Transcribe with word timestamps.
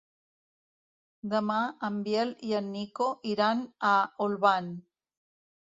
Demà 1.33 1.57
en 1.89 1.99
Biel 2.07 2.33
i 2.49 2.57
en 2.63 2.71
Nico 2.79 3.13
iran 3.35 3.63
a 3.91 3.95
Olvan. 4.29 4.77